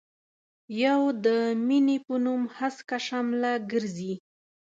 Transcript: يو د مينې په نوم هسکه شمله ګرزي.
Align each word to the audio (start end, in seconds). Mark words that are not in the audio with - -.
يو 0.83 1.01
د 1.25 1.27
مينې 1.67 1.97
په 2.05 2.15
نوم 2.25 2.41
هسکه 2.57 2.97
شمله 3.07 3.51
ګرزي. 3.71 4.13